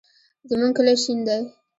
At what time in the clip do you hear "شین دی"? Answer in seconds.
1.03-1.39